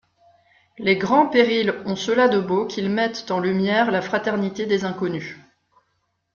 [0.79, 5.37] Les grands périls ont cela de beau qu'ils mettent en lumière la fraternité des inconnus.